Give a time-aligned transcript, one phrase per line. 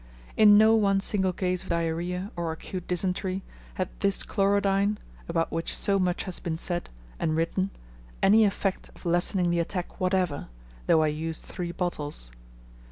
[0.35, 3.43] In no one single case of diarrhoea or acute dysentery
[3.75, 4.97] had this "Chlorodyne,"
[5.29, 6.89] about which so much has been said,
[7.19, 7.69] and written,
[8.23, 10.47] any effect of lessening the attack whatever,
[10.87, 12.31] though I used three bottles.